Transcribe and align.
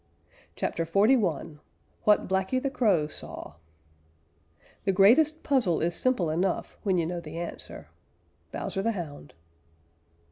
CHAPTER 0.55 0.83
XLI 0.83 1.59
WHAT 2.05 2.27
BLACKY 2.27 2.57
THE 2.57 2.71
CROW 2.71 3.05
SAW 3.05 3.53
The 4.85 4.91
greatest 4.91 5.43
puzzle 5.43 5.79
is 5.79 5.93
simple 5.95 6.31
enough 6.31 6.79
when 6.81 6.97
you 6.97 7.05
know 7.05 7.19
the 7.19 7.37
answer. 7.37 7.89
_Bowser 8.51 8.81
the 8.81 8.93
Hound. 8.93 9.35